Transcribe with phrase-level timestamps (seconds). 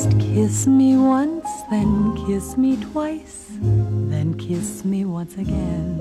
[0.00, 6.00] Kiss me once, then kiss me twice, then kiss me once again.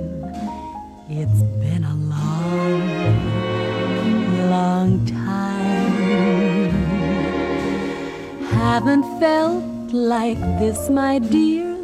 [1.09, 2.79] It's been a long,
[4.49, 6.71] long time.
[8.45, 11.75] Haven't felt like this, my dear,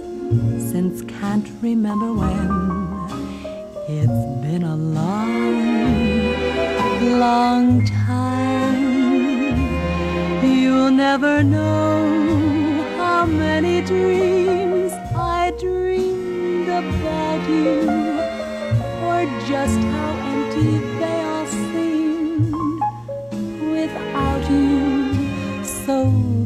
[0.72, 2.50] since can't remember when.
[3.90, 5.60] It's been a long,
[7.20, 8.86] long time.
[10.44, 11.95] You'll never know
[13.62, 17.88] many dreams I dreamed about you,
[19.08, 22.52] or just how empty they all seemed
[23.76, 25.64] without you.
[25.64, 25.96] So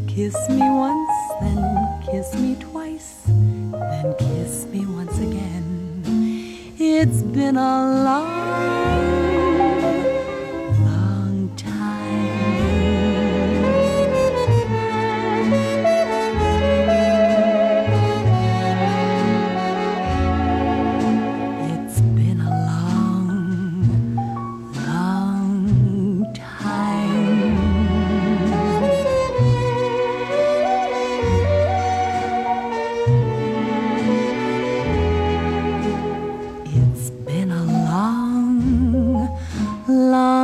[0.08, 1.60] kiss me once, then
[2.06, 6.04] kiss me twice, then kiss me once again.
[6.78, 8.49] It's been a long,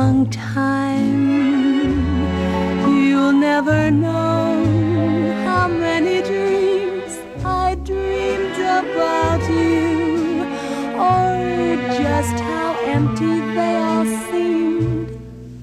[0.06, 1.26] long time.
[2.96, 4.64] You'll never know
[5.46, 7.12] how many dreams
[7.44, 10.44] I dreamed about you,
[11.10, 11.26] or
[12.02, 15.08] just how empty they all seemed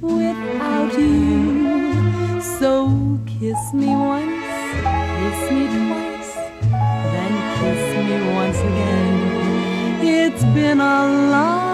[0.02, 2.42] without you.
[2.60, 2.72] So
[3.36, 4.48] kiss me once,
[5.20, 6.34] kiss me twice,
[7.14, 9.14] then kiss me once again.
[10.18, 11.00] It's been a
[11.36, 11.73] long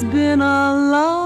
[0.00, 1.19] It's been a long